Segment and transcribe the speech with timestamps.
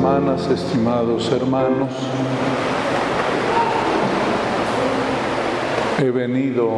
[0.00, 1.90] hermanas, estimados hermanos,
[5.98, 6.70] he venido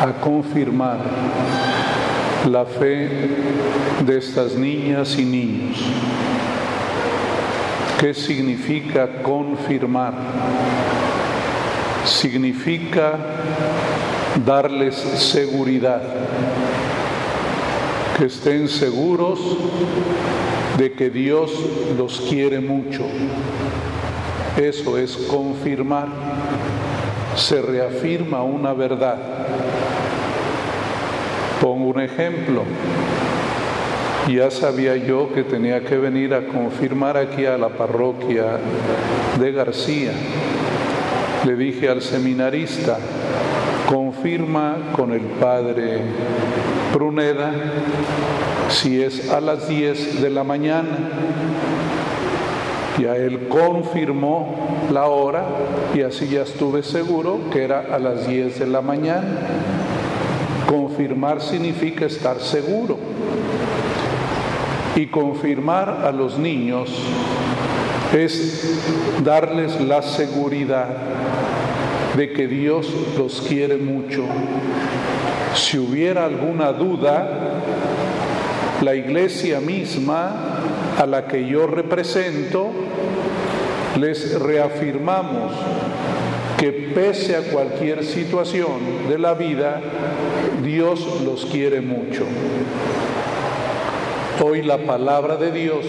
[0.00, 0.98] a confirmar
[2.50, 3.28] la fe
[4.04, 5.78] de estas niñas y niños.
[8.00, 10.14] ¿Qué significa confirmar?
[12.04, 13.12] Significa
[14.44, 16.02] darles seguridad,
[18.18, 19.38] que estén seguros
[20.78, 21.52] de que Dios
[21.96, 23.04] los quiere mucho.
[24.56, 26.08] Eso es confirmar.
[27.36, 29.18] Se reafirma una verdad.
[31.60, 32.62] Pongo un ejemplo.
[34.28, 38.58] Ya sabía yo que tenía que venir a confirmar aquí a la parroquia
[39.38, 40.12] de García.
[41.44, 42.98] Le dije al seminarista,
[43.88, 46.00] confirma con el padre
[46.94, 47.50] Pruneda
[48.68, 50.96] si es a las 10 de la mañana.
[53.02, 54.54] Ya él confirmó
[54.92, 55.44] la hora
[55.92, 59.26] y así ya estuve seguro que era a las 10 de la mañana.
[60.68, 62.96] Confirmar significa estar seguro.
[64.94, 66.96] Y confirmar a los niños
[68.16, 68.78] es
[69.24, 70.90] darles la seguridad
[72.16, 72.88] de que Dios
[73.18, 74.22] los quiere mucho.
[75.54, 77.28] Si hubiera alguna duda,
[78.82, 80.32] la iglesia misma
[80.98, 82.70] a la que yo represento,
[83.98, 85.52] les reafirmamos
[86.58, 89.80] que pese a cualquier situación de la vida,
[90.62, 92.24] Dios los quiere mucho.
[94.44, 95.84] Hoy la palabra de Dios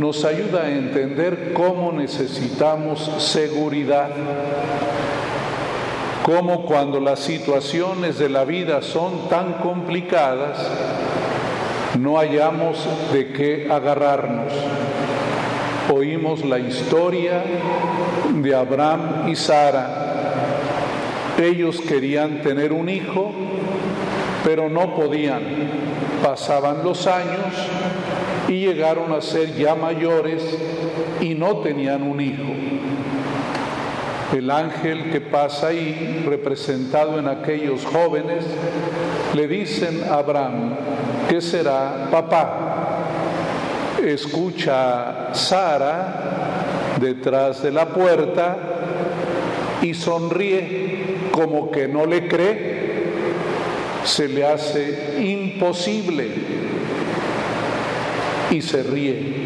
[0.00, 4.10] nos ayuda a entender cómo necesitamos seguridad,
[6.26, 10.58] cómo cuando las situaciones de la vida son tan complicadas,
[12.00, 14.52] no hallamos de qué agarrarnos.
[15.94, 17.44] Oímos la historia
[18.34, 19.88] de Abraham y Sara.
[21.40, 23.30] Ellos querían tener un hijo,
[24.44, 25.42] pero no podían.
[26.24, 27.54] Pasaban los años
[28.48, 30.42] y llegaron a ser ya mayores
[31.20, 32.52] y no tenían un hijo.
[34.34, 38.44] El ángel que pasa ahí, representado en aquellos jóvenes,
[39.34, 40.74] le dicen a Abraham,
[41.28, 42.74] ¿qué será papá?
[44.04, 48.56] Escucha Sara detrás de la puerta
[49.82, 52.76] y sonríe como que no le cree.
[54.04, 56.28] Se le hace imposible
[58.50, 59.45] y se ríe.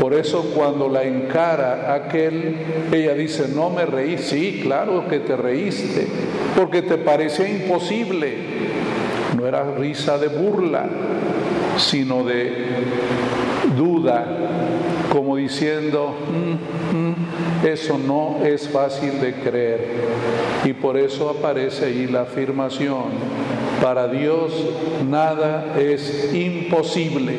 [0.00, 2.56] Por eso cuando la encara aquel,
[2.92, 6.06] ella dice, no me reí, sí, claro que te reíste,
[6.54, 8.34] porque te parecía imposible.
[9.36, 10.86] No era risa de burla,
[11.78, 12.52] sino de
[13.76, 14.26] duda,
[15.12, 19.80] como diciendo, mm, mm, eso no es fácil de creer.
[20.64, 23.04] Y por eso aparece ahí la afirmación,
[23.82, 24.52] para Dios
[25.08, 27.34] nada es imposible.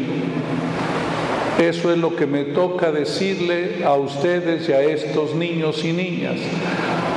[1.60, 6.36] Eso es lo que me toca decirle a ustedes y a estos niños y niñas.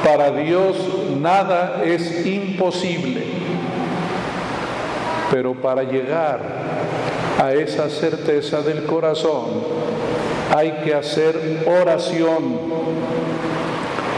[0.03, 0.77] Para Dios
[1.21, 3.23] nada es imposible.
[5.31, 6.41] Pero para llegar
[7.39, 9.63] a esa certeza del corazón
[10.57, 12.61] hay que hacer oración.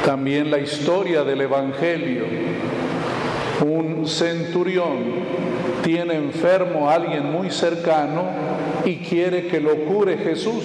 [0.06, 2.26] También la historia del Evangelio.
[3.60, 4.98] Un centurión
[5.82, 10.64] tiene enfermo a alguien muy cercano y quiere que lo cure Jesús.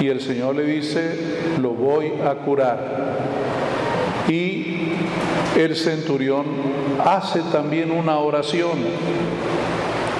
[0.00, 1.16] Y el Señor le dice,
[1.60, 3.18] lo voy a curar.
[4.28, 4.94] Y
[5.56, 6.44] el centurión
[7.04, 8.78] hace también una oración.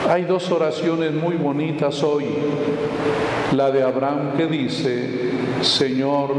[0.08, 2.26] Hay dos oraciones muy bonitas hoy.
[3.56, 5.08] La de Abraham que dice,
[5.62, 6.30] Señor,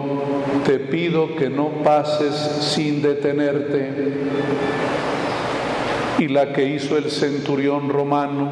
[0.66, 4.14] te pido que no pases sin detenerte
[6.20, 8.50] y la que hizo el centurión romano,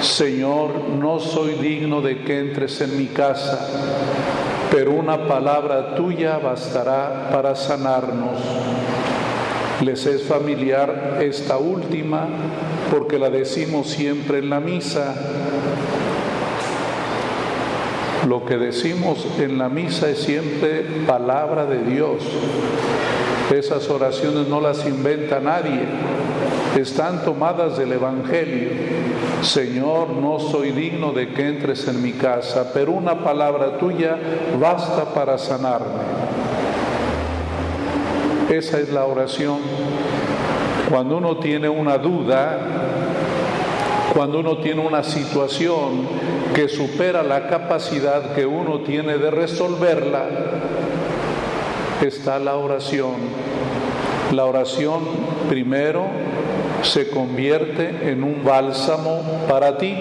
[0.00, 3.68] Señor, no soy digno de que entres en mi casa,
[4.70, 8.38] pero una palabra tuya bastará para sanarnos.
[9.82, 12.26] Les es familiar esta última
[12.90, 15.14] porque la decimos siempre en la misa.
[18.26, 22.22] Lo que decimos en la misa es siempre palabra de Dios.
[23.54, 25.86] Esas oraciones no las inventa nadie
[26.80, 28.70] están tomadas del Evangelio.
[29.42, 34.18] Señor, no soy digno de que entres en mi casa, pero una palabra tuya
[34.60, 36.02] basta para sanarme.
[38.50, 39.58] Esa es la oración.
[40.88, 42.58] Cuando uno tiene una duda,
[44.16, 46.08] Cuando uno tiene una situación
[46.54, 50.24] que supera la capacidad que uno tiene de resolverla,
[52.00, 53.12] está la oración.
[54.32, 55.02] La oración
[55.50, 56.06] primero
[56.82, 59.96] se convierte en un bálsamo para ti,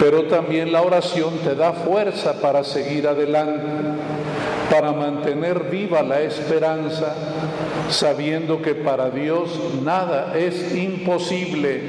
[0.00, 3.62] pero también la oración te da fuerza para seguir adelante,
[4.70, 7.14] para mantener viva la esperanza,
[7.88, 9.50] sabiendo que para Dios
[9.82, 11.80] nada es imposible.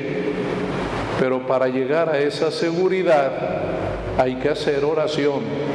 [1.20, 3.32] Pero para llegar a esa seguridad
[4.18, 5.75] hay que hacer oración.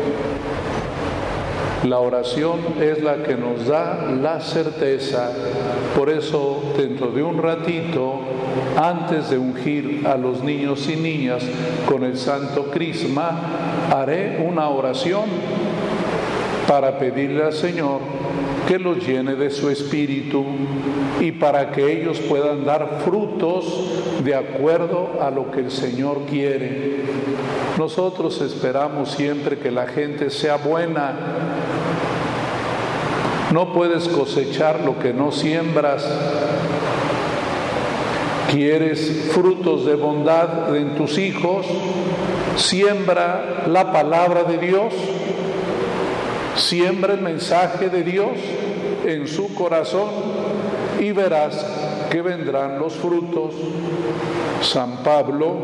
[1.85, 5.33] La oración es la que nos da la certeza.
[5.97, 8.21] Por eso, dentro de un ratito,
[8.77, 11.43] antes de ungir a los niños y niñas
[11.87, 13.41] con el Santo Crisma,
[13.91, 15.25] haré una oración
[16.69, 18.01] para pedirle al Señor
[18.69, 20.45] que los llene de su espíritu
[21.19, 27.01] y para que ellos puedan dar frutos de acuerdo a lo que el Señor quiere.
[27.79, 31.15] Nosotros esperamos siempre que la gente sea buena.
[33.53, 36.09] No puedes cosechar lo que no siembras.
[38.51, 41.67] ¿Quieres frutos de bondad en tus hijos?
[42.57, 44.95] Siembra la palabra de Dios.
[46.55, 48.31] Siembra el mensaje de Dios
[49.05, 50.11] en su corazón
[51.01, 51.67] y verás
[52.11, 53.55] que vendrán los frutos.
[54.63, 55.57] San Pablo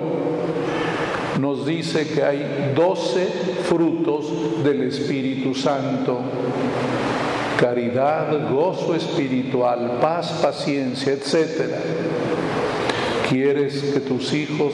[1.41, 3.27] nos dice que hay doce
[3.69, 4.27] frutos
[4.65, 6.21] del Espíritu Santo.
[7.59, 11.73] Caridad, gozo espiritual, paz, paciencia, etc.
[13.29, 14.73] ¿Quieres que tus hijos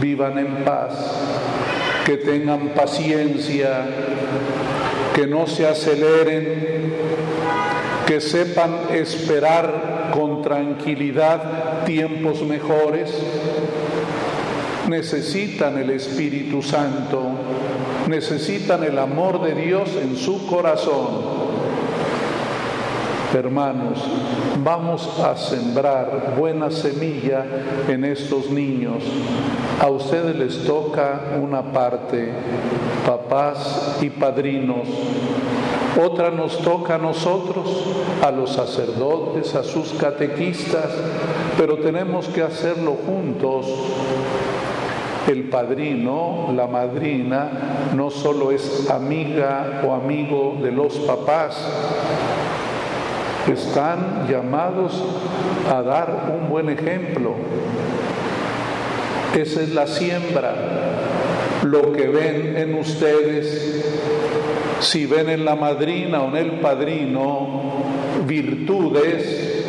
[0.00, 0.92] vivan en paz?
[2.06, 3.84] Que tengan paciencia,
[5.14, 6.94] que no se aceleren,
[8.06, 13.12] que sepan esperar con tranquilidad tiempos mejores?
[14.88, 17.22] necesitan el Espíritu Santo,
[18.08, 21.31] necesitan el amor de Dios en su corazón.
[23.34, 23.98] Hermanos,
[24.62, 27.46] vamos a sembrar buena semilla
[27.88, 29.02] en estos niños.
[29.80, 32.30] A ustedes les toca una parte,
[33.06, 34.86] papás y padrinos.
[35.98, 37.86] Otra nos toca a nosotros,
[38.22, 40.90] a los sacerdotes, a sus catequistas,
[41.56, 43.66] pero tenemos que hacerlo juntos
[45.28, 47.48] el padrino, la madrina,
[47.94, 51.56] no solo es amiga o amigo de los papás,
[53.50, 55.02] están llamados
[55.70, 57.34] a dar un buen ejemplo.
[59.34, 60.54] Esa es la siembra,
[61.62, 63.84] lo que ven en ustedes,
[64.80, 67.72] si ven en la madrina o en el padrino
[68.26, 69.64] virtudes,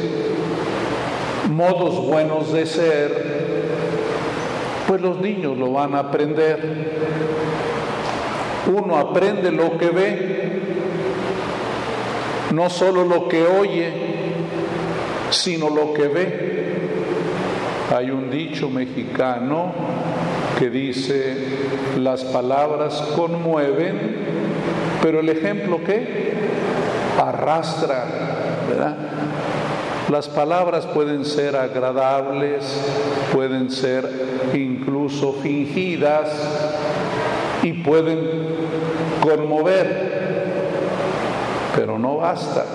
[1.50, 3.34] modos buenos de ser,
[4.88, 6.92] pues los niños lo van a aprender.
[8.74, 10.63] Uno aprende lo que ve,
[12.54, 13.92] no solo lo que oye,
[15.32, 16.54] sino lo que ve.
[17.96, 19.74] Hay un dicho mexicano
[20.60, 21.36] que dice,
[21.98, 24.16] las palabras conmueven,
[25.02, 26.34] pero el ejemplo qué?
[27.20, 28.06] Arrastra,
[28.70, 28.96] ¿verdad?
[30.10, 32.64] Las palabras pueden ser agradables,
[33.34, 34.08] pueden ser
[34.54, 36.30] incluso fingidas
[37.64, 38.20] y pueden
[39.22, 40.13] conmover,
[41.76, 42.66] pero no basta.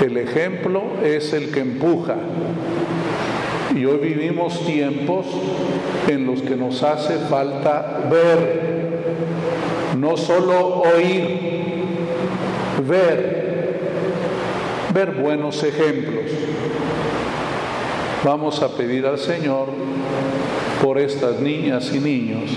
[0.00, 2.16] El ejemplo es el que empuja.
[3.74, 5.26] Y hoy vivimos tiempos
[6.08, 9.12] en los que nos hace falta ver,
[9.98, 11.84] no solo oír,
[12.86, 13.40] ver
[14.92, 16.30] ver buenos ejemplos.
[18.24, 19.68] Vamos a pedir al Señor
[20.82, 22.50] por estas niñas y niños.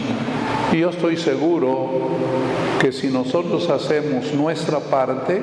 [0.74, 1.88] Y yo estoy seguro
[2.82, 5.40] que si nosotros hacemos nuestra parte,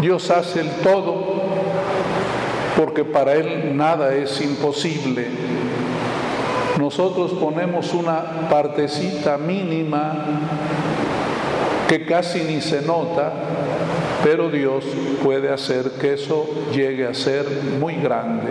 [0.00, 1.42] Dios hace el todo,
[2.78, 5.26] porque para Él nada es imposible.
[6.78, 10.24] Nosotros ponemos una partecita mínima
[11.86, 13.32] que casi ni se nota,
[14.24, 14.84] pero Dios
[15.22, 17.46] puede hacer que eso llegue a ser
[17.78, 18.48] muy grande.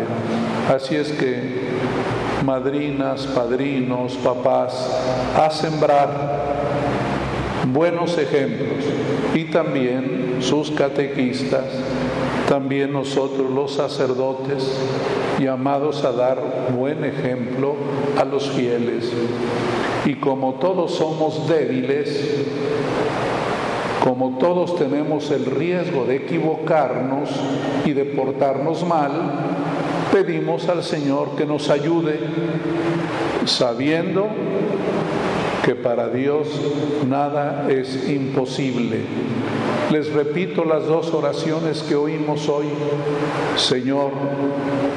[0.73, 1.41] Así es que,
[2.45, 4.73] madrinas, padrinos, papás,
[5.35, 6.09] a sembrar
[7.73, 8.85] buenos ejemplos
[9.33, 11.65] y también sus catequistas,
[12.47, 14.79] también nosotros los sacerdotes,
[15.39, 16.37] llamados a dar
[16.77, 17.75] buen ejemplo
[18.19, 19.11] a los fieles.
[20.05, 22.45] Y como todos somos débiles,
[24.03, 27.29] como todos tenemos el riesgo de equivocarnos
[27.85, 29.11] y de portarnos mal,
[30.15, 32.17] pedimos al Señor que nos ayude,
[33.43, 34.29] sabiendo
[35.61, 36.47] que para Dios
[37.05, 39.01] nada es imposible.
[39.91, 42.67] Les repito las dos oraciones que oímos hoy.
[43.57, 44.11] Señor,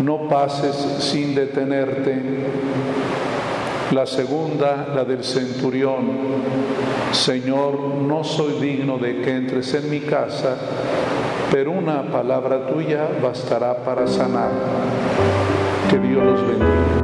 [0.04, 2.22] no pases sin detenerte.
[3.90, 6.10] La segunda, la del centurión.
[7.10, 10.56] Señor, no soy digno de que entres en mi casa,
[11.50, 14.50] pero una palabra tuya bastará para sanar.
[15.90, 16.97] Que Dios los bendiga.